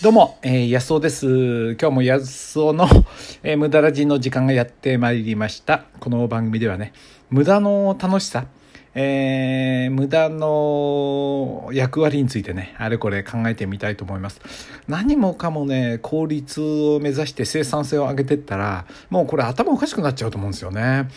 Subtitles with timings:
[0.00, 1.72] どうも、えー、安尾です。
[1.72, 2.86] 今日も安尾の、
[3.42, 5.86] えー、無駄ラジの時間がやってまいりました。
[5.98, 6.92] この番組ではね、
[7.30, 8.46] 無駄の楽しさ、
[8.94, 14.40] えー、無駄の役割についてね、あれこれ考えてみたいと思います。
[14.86, 21.08] 何もかもね、効率を目指して生産性を上げてったら、もうこれ頭おかしくなっちゃうと思うんですよね。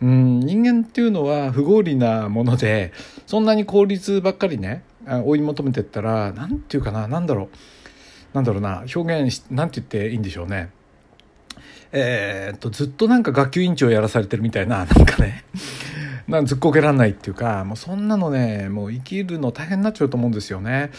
[0.00, 2.92] うん、人間っていうのは不合理なもので、
[3.26, 4.84] そんなに効率ばっかりね、
[5.24, 7.79] 追い求めてったら、なんていうかな、なんだろう。
[8.32, 10.70] なんだろうな表現なんて言っていいんでしょうね。
[11.92, 15.44] えー、っとずっとなんか学級委員長やらされてるみたいな なんかね。
[16.28, 20.92] なんずっこけらんないっていうかもうそんなのねもう生きるの大変になっちゃうと思うんですよね。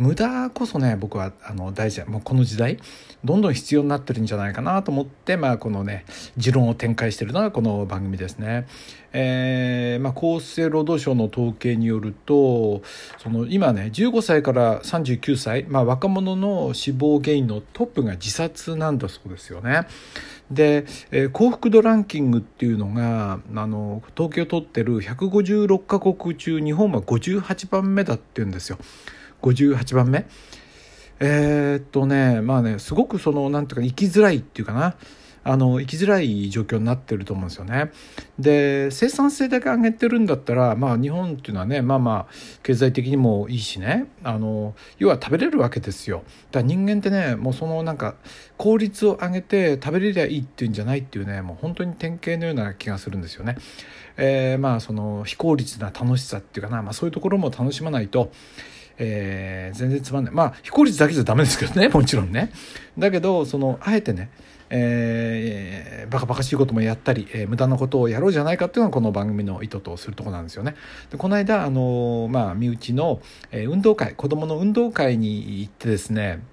[0.00, 2.78] 無駄こそね僕はあの大事だもうこの時代
[3.22, 6.06] どんどん必要になってるんじゃないかなと思って、まあ、このね
[6.38, 8.66] 持論を展開してるのがこの番組ですね。
[9.12, 12.80] えーまあ、厚生労働省の統計によると
[13.18, 19.86] その今ね15歳から39歳、まあ、若者の死亡原因のトップが自殺なんだそうですよね。
[20.50, 28.78] で、えー、幸福度ランキングっていうのがあの統計を取ってる156カ国中日本は58番目だっていうんですよ。
[29.42, 30.26] 58番目
[31.20, 34.96] えー、っとねまあねすごくそのなんていうか生きづらいっていうかな
[35.42, 37.92] あの生きづらい状況になってると思うんですよね。
[38.38, 46.24] で生産性だけ上げてるんだったら、まあ、日本っていうのはねまあまあ経済的にもいいしねあの要は食べれるわけですよ。
[46.50, 48.16] だから人間ってねもうそのなんか
[48.58, 53.56] 効率を上げて食べれりゃいいっていうんじゃないっていうねもう本当に典型のような気がするんですよね。
[54.18, 58.30] えー、まあその非効率な楽しさっていうかな、まあ、そういうところも楽しまないと。
[59.02, 62.52] えー、全然つまんないまあ非効率だけじゃダメですけどね もちろんね
[62.98, 64.30] だけどそのあえてね
[64.72, 70.76] えー、バカバカしいこともやったり、えー、無駄なことをやろうじゃないかっていうのがこの番組の意図とするとこなんですよね。
[71.10, 73.20] でこの間、あのー、まあ、身内の、
[73.50, 76.44] え、運動会子どもの運動会に行ってですね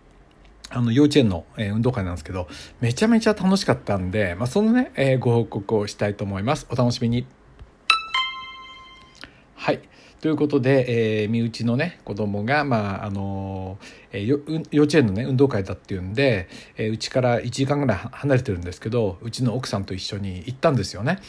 [0.71, 2.47] あの幼稚園の、え、運動会なんですけど
[2.81, 6.65] めちゃめちゃ楽しかったんで、まあ、そのね、え、ご報告をしたいと思います。
[6.71, 7.27] お楽しみに。
[9.53, 9.81] はい。
[10.21, 13.77] ということで、えー、身内のね子供がまああの
[14.11, 16.47] えー、幼稚園のね運動会だっていうんで
[16.77, 21.19] うち、から1時間ぐらい離れてるんですけどうちの奥さんと一緒に行ったんですよね。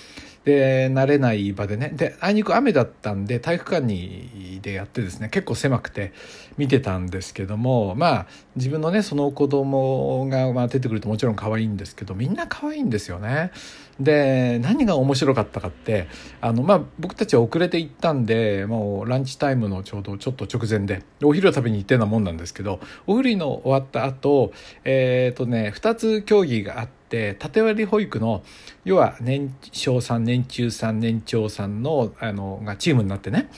[0.48, 6.14] で慣れない場でねであいにく雨だったんで体育館にでやってですね結構狭くて
[6.56, 8.26] 見てたんですけどもまあ
[8.56, 13.52] 自分のねその子供がまが出てくるともちろん可愛いんですけどみんな可愛いんですよね。
[14.00, 16.08] で何が面白かったかって
[16.40, 24.52] あの、まあ、僕たちは遅れて行ったんでもうランチタイムのちょうどちょっと直前でお昼を食べに行ってようなもんなんですけどお昼の終わった後
[24.84, 26.97] えっ、ー、とね2つ競技があって
[27.38, 28.42] 縦割り保育の
[28.84, 33.50] 要は年少さん年中さん年長さんのあのがチームになってね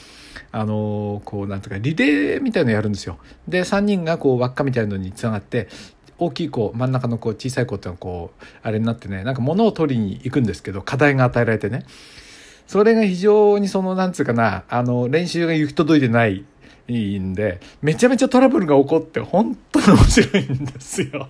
[0.52, 3.18] あのこうなんとかリレーみたいのやるんですよ。
[3.48, 5.68] で3人がこう輪っかみたいなのにつながって
[6.18, 11.84] 大きい子真ん中の子小さい子っていうのはこうあれになってねなんか物を取りに行くんですけど課題が与えられてね
[12.66, 16.44] それが非常にそのなんつうかなあの練習が行き届いてない
[16.92, 21.28] んでめちゃめちゃトラブルが起こって本当に面白いんですよ。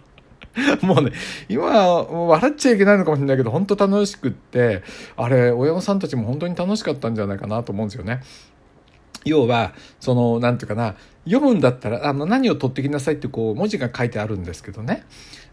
[0.83, 1.13] もうね、
[1.49, 4.83] 今、笑っちゃいけないのかもしれないけど、本当楽しくって、
[5.17, 8.21] あれ、親御さんたちも本当に楽しかったんじゃないかなと思うんですよね。
[9.25, 15.05] 要は、その、なんていうかな、読むんだったら、あの、何を取ってきなさいってこう、文字が書いてあるんですけどね。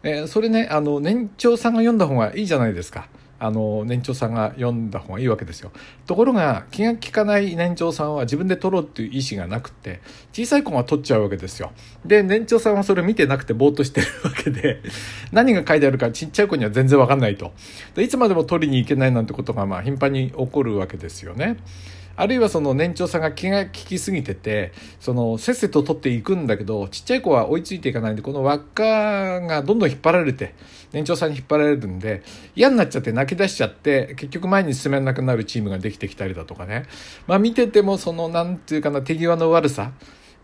[0.04, 3.08] えー、それね、あの、年長さんが読んだ方がいいじゃないですか。
[3.40, 5.72] あの、年長さんが読んだ方がいいわけですよ。
[6.06, 10.02] ところが、気が利かない年長さんは自分で取ろうっていう意思がなくて、
[10.34, 11.72] 小さい子が取っちゃうわけですよ。
[12.06, 14.82] で、年長さんはそれを見てなくてぼーっとしてるわけで、
[15.32, 17.54] 何が書いてあるかちっちゃい子には全然わかんないと。
[17.96, 21.58] で、いつまでも取りに行けないなんてことが、まあ、頻繁に起こるわけですよね。
[22.18, 30.56] あるいはその年長さんが気が利きすぎててそのせっせと取っていくんだけどちっちゃい子は追いついていかないんでこの輪っかがどんどん引っ張られて
[30.92, 32.24] 年長さんに引っ張られるんで
[32.56, 36.86] 嫌になっちゃって泣き出しちゃって結局前に進めなくなるチームができてきたりだとかね。
[37.28, 39.92] まあ見ててもその何て言うかな手際の悪さ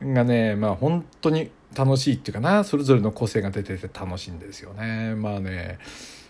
[0.01, 5.15] がねまあ本当に楽しいっていうかなそれぞれの個性が出てて楽しいんですよね。
[5.15, 5.79] まあね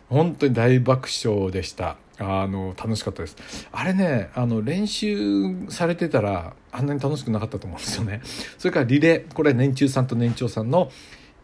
[0.09, 1.97] 本当に大爆笑でした。
[2.19, 3.35] あの楽しかったです。
[3.71, 8.21] あれねあの練習されてたらあんなに楽しくなかったと思うんですよね。
[8.57, 10.91] それからリレーこれ年中さんと年長さんの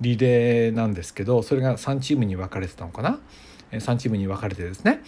[0.01, 3.19] リレーなんですけどそれが3チームに分かれてたのかな
[3.71, 5.01] ？3チームに分かれてですね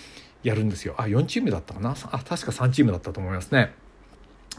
[0.43, 0.95] やるんですよ。
[0.97, 1.91] あ4チームだったかな？
[1.91, 3.73] あ確か3チームだったと思いますね。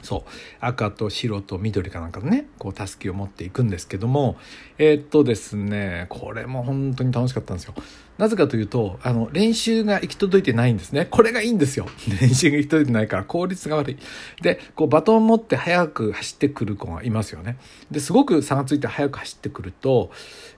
[0.02, 0.31] そう。
[0.60, 4.37] 赤と白と緑かなんかのねこうたすきを持っていくんですけども
[4.78, 7.75] えー、っとですねこれも本当に楽しかったんですよ。
[8.19, 11.06] なぜかというとあの練習が行き届いてないんですね。
[11.06, 11.87] これがいいんですよ。
[12.20, 13.99] 練習が行き届いてないから効率が悪い。
[14.43, 17.56] でこうバトンを持って速く走ってくる子がいますよね。
[17.90, 20.10] ですごく差がついて速く走ってくると、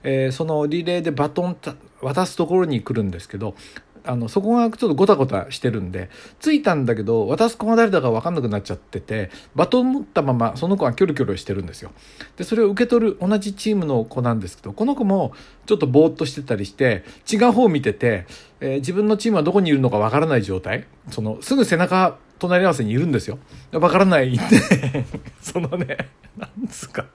[0.03, 1.57] えー、そのリレーでバトン
[2.01, 3.55] 渡すところに来るんですけど
[4.05, 6.09] あのそこがちょっとゴタゴタしてるんで
[6.39, 11.91] 着いたんだけど渡す子が誰だか分かんなくなっちゃっててバトン持ったままその子がキョロキョロしてるんですよ。
[12.37, 15.33] でそれを受け取る同じチームの子なんですけどこの子も
[15.65, 18.25] ちょっとぼーっとしてたりして違う方を見てて、
[18.59, 20.87] えー、自分のチームはどこにいるのか分からない状態。
[21.11, 23.39] そのすぐ背中隣り合わせにいるんですよ。
[23.71, 25.05] 分からないって
[25.41, 27.05] そのねなんですか。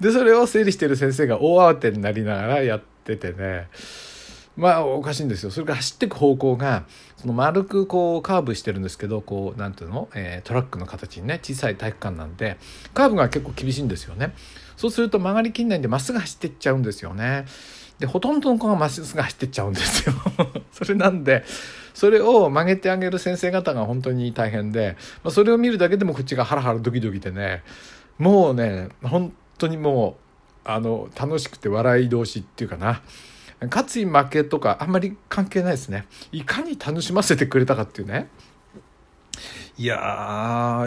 [0.00, 3.68] でそれを整理してる先生が大慌てになりながらやっててね。
[4.56, 5.50] まあおかしいんですよ。
[5.50, 6.84] それから走っていく方向が
[7.16, 12.56] その丸くこうカーブしてるんですけどこうなんていうの、えー、トラックの形にね小さい体育館なんで
[12.94, 14.34] カーブが結構厳しいんですよね。
[14.76, 17.44] そうすると曲がりきんないんでまっすぐ走っていっちゃうんですよね。
[17.98, 20.14] でほとんどの子がまっすぐ走っていっちゃうんですよ。
[20.72, 21.44] それなんで
[21.92, 27.62] それを曲げてあげる先生方が本当に大変で、まあ、それを見るだけでもこっちがハラハラドキドキでね
[28.18, 30.16] もうね本当にも
[30.64, 33.02] うあの楽しくて笑い同士っていうかな。
[33.62, 36.06] 勝ち負けとかあんまり関係ないですね。
[36.32, 38.28] いかに楽しませてくれたかっていうね。
[39.78, 39.98] いや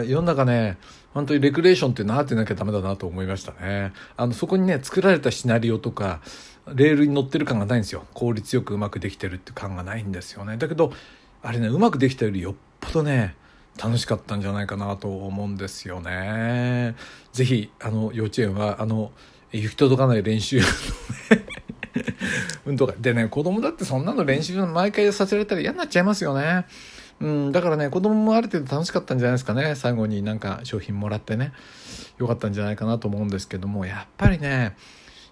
[0.00, 0.76] ー世の中ね
[1.14, 3.92] 本当にレクレーションってなってなきゃダメだなと思いましたね。
[4.16, 6.20] あのそこにね作られたシナリオとか
[6.72, 8.04] レールに乗ってる感がないんですよ。
[8.14, 10.56] 効率よくうまくできてるって感がないんですよね。
[10.56, 10.92] だけど
[11.42, 13.34] あれねうまくできたよりよっぽどね
[13.82, 16.94] 楽しかったんじゃないかなと思うんですよね。
[17.32, 19.10] 是非あの幼稚園はあの
[19.52, 20.60] 行き届かない練習
[22.70, 26.66] 運動会でね子供だってそんなの練習毎回させられたら嫌になっちゃいますよね。
[27.20, 29.74] うん、だからね子供もある程度楽しかったんじゃないですかね。
[29.74, 31.52] 最後になんか商品もらってね。
[32.18, 33.84] よかったんじゃないかなと思うんですけども。
[33.84, 34.76] やっぱりね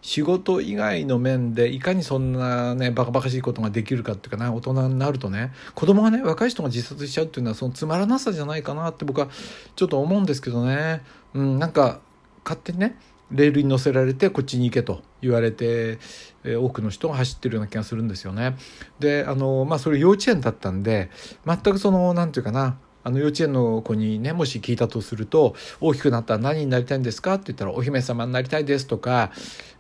[0.00, 9.29] 仕事以外の面でいかにそんなねバカバカしいことができるかっていうかな大人になるとね子供がね若い人が自殺しちゃうっていうのはそのつまらなさじゃないかなって僕は
[9.76, 11.02] ちょっと思うんですけどね、
[11.34, 12.00] うん、なんか
[12.44, 12.96] 勝手にね
[13.30, 15.98] レールに乗せられてこっちに行けと言われて、
[16.44, 18.56] え多くの人が走ってるような気がするんですよね。
[19.00, 21.10] であのまあそれ幼稚園だったんで
[21.46, 29.32] 全くその何て言うかなあの幼稚園の子にねもし聞いたとすると「大きくなったら何になりたいんですか?」って言ったら「お姫様になりたいです」とか、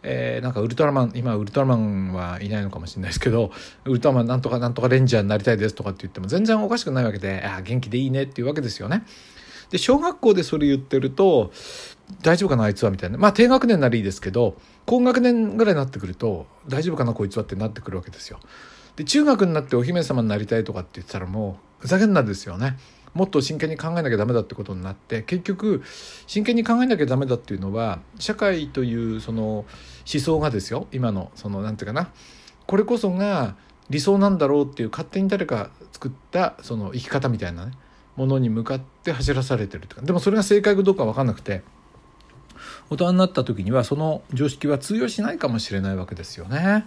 [0.02, 3.50] えー、なんかウルトラマン今ウルトラマンはいないのかもしれないですけど
[3.84, 9.04] ウルトラマンなんとかなんとかレンジャーになりたいですとかって言っても全然おかしくないわけで「あ元気でいいね」っていうわけですよね。
[9.70, 11.52] で小学校でそれ言ってると
[12.22, 14.56] 大丈夫かなあいつはみたいなまあ低学年ならいいですけど
[14.86, 18.40] 高学年ぐらいになってくると大丈夫かなこいつはってなってくるわけですよ。
[18.96, 22.76] で中学になってお姫様になりたいとかって言ってたらもうふざけんなですよね。
[23.14, 25.82] もっと真剣に考えなきゃダメだってことになって結局
[26.26, 29.66] 真剣に考えなきゃダメだっていうのは社会というその思
[30.22, 32.10] 想がですよ今のその何て言うかな
[32.66, 33.56] これこそが
[33.90, 37.72] 理想なんだろうっていう勝手に誰か作ったその生き方みたいなね
[38.18, 40.02] ものに向かって走らされてるとか。
[40.02, 41.62] でもそれが正解かどうか分かんなくて
[42.90, 46.84] 大人になった時にはその常識は通用しないかもしれないわけですよね。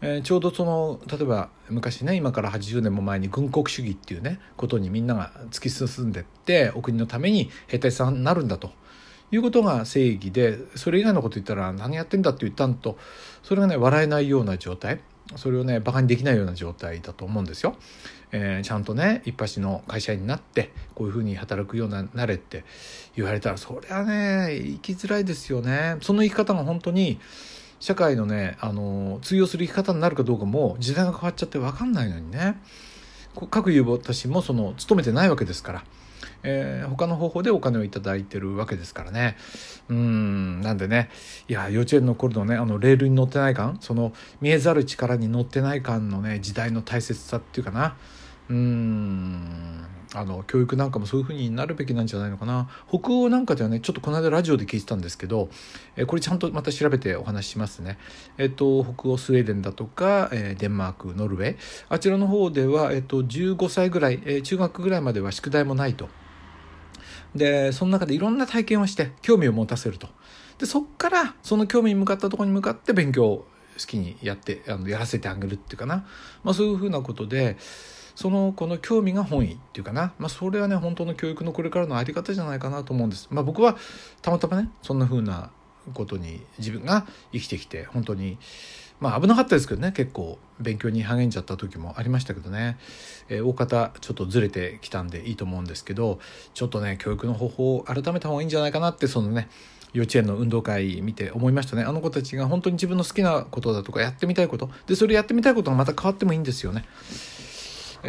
[0.00, 8.70] えー、ちょうどその例えば昔ね今から80年も前に軍国主義っていうねことにみんなが突き進んでってお国のために兵隊さんになるんだと。
[9.30, 12.96] いうことが正義でそれ以外のこと言ったら何やってんだって言ったんと
[13.42, 15.00] それがね笑えないような状態。
[15.36, 17.76] それをねバカにできないような状態だと思うんですよ。
[18.30, 22.64] えー、ちゃんとね一発の会社員になってこういうふうに働くようになれって
[23.16, 25.96] 言われたらそりゃね生きづらいですよね。
[26.02, 27.18] その生き方が本当に
[27.80, 32.60] 社会のねあの通用する生き方になるかどうかも時代が変わっちゃって分かんないのにね
[33.50, 35.84] 各有望たちもその勤めてないわけですから。
[36.42, 39.36] えー、他の方法でお金を頂いてるわけですからね。
[39.88, 41.10] うんなんでね。
[41.48, 47.96] いや幼稚園の頃のねあのレールに乗ってない感その見えざる力に乗ってない感のね時代の大切さっていうかな。
[48.48, 52.68] うーんあの教育なんかもそういうふうになるべきなんじゃないのかな。
[52.88, 55.50] 北欧なんかではねちょっとこの間ラジオで聞いてたんですけど、
[55.96, 57.98] えこれちゃんとまた調べてお話ししますね。
[58.38, 61.56] えっ、と北欧スウェーデンだとか、えデンマークノルウェー。
[61.90, 66.08] あちらの方では、えっ、と15歳ぐらい、え中学ぐらいまでは宿題もないと。
[67.34, 70.08] でその中でいろんな体験をして興味を持たせると。
[70.58, 73.46] でそっからその興味に向かったところに向かって勉強を
[73.78, 76.06] 好きにやってあのやらせてあげるっていうかな、
[76.42, 77.56] まあ、そういうふうなことで
[78.16, 83.28] その子の興味が本意っていうかな、まあ、それはね本当の教育のこれからの在り方じゃないかなと思うんです。
[83.30, 83.76] まあ、僕は
[84.20, 85.52] たまたまねそんな風な
[85.94, 88.36] ことに自分が生きてきて本当に
[89.00, 89.92] まあ危なかったですけどね。
[89.92, 92.78] 結構勉強に励んじゃった時もありましたけどね、
[93.28, 96.18] えー、大方ちょっとずれてきたんでいいと思うんですけど
[96.54, 99.48] ちょっとね教育の方法を改めた方がいいんじゃないかなってそのね
[99.92, 101.82] 幼稚園の運動会見て思いましたね。
[101.82, 104.70] あの子たちが本当に自分の好きなことだとかやってみたいこと。
[104.86, 106.84] でそれやってみたいことがまた変わってもいいんですよね。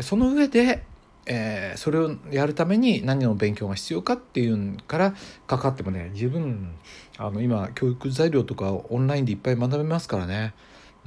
[0.02, 0.84] その上で
[1.32, 5.14] えー、それをやるために何の勉強が必要かっていうから
[5.46, 6.74] かかってもね十分
[7.18, 10.54] あの今教育材料とかオンラインでいっぱい学べますからね。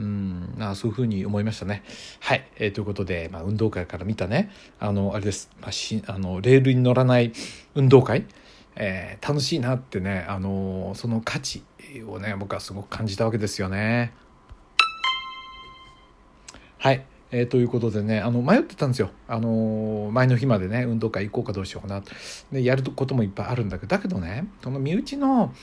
[0.03, 0.57] うん。
[0.59, 1.83] あそういうふうに思いましたね。
[2.21, 4.51] はい、えー、ということで、まあ、運動会から見たね。
[4.81, 7.33] あのあれです、まあ、しあのレールに乗らない
[7.75, 8.27] 運動会、
[8.77, 11.63] えー、楽しいなってねあのその価値
[12.07, 14.13] をね僕はすごく感じたわけですよね。
[16.79, 17.07] はい。
[17.35, 22.03] えー、ということでねあの迷ってたんですよ、あの前の日までね運動会行こうかどうしようかな。
[22.53, 25.55] でやることもいっぱいあるんだけどだけどねその身内の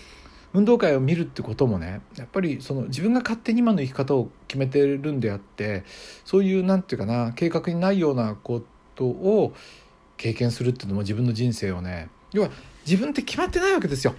[0.53, 5.83] 運動会を見るってこともねやっぱりその自分が勝手に今の生き方を決めてるんであって
[6.25, 8.63] そういう何て言うかな計画にないようなこ
[8.95, 9.53] とを
[10.17, 12.49] 経験するっていうのも自分の人生をね要は
[12.85, 14.15] 自分って決まってないわけですよ。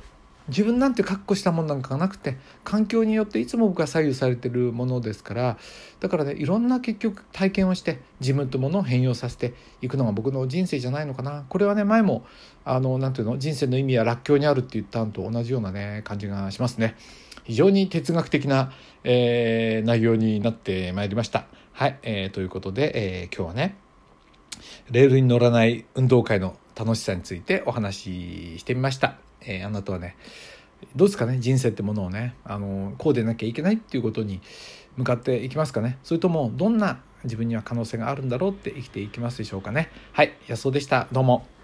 [0.51, 5.59] 自分なんて確固したものなんかがなくて環境によっていつも僕は左右されてるものですから
[6.01, 11.45] だからねいろんな結局体験をして自分とものを変容させていくのが僕の人生じゃないのかな。
[11.49, 12.25] これはね前も
[12.65, 16.97] あのなんていうの人生の意味はらっきょうにあるって言ったのと同じようなね感じがしますね。
[17.45, 21.47] 非常に哲学的な、えー、内容になってまいりました。
[21.73, 23.77] はい、えー、ということで、えー、今日はね
[24.91, 29.30] レールに乗らない運動会の楽しさについてお話ししてみました。
[29.43, 30.17] えー、あなたはね
[30.97, 34.41] どうですかね人生ってものをねあのこうでなきゃいけないっていうことに
[34.97, 35.99] 向かっていきますかね。
[36.03, 39.91] それともどんな自分には可能性があるんだろうって生きていきますでしょうかね。
[40.13, 41.07] はい安尾でした。
[41.13, 41.60] どうも。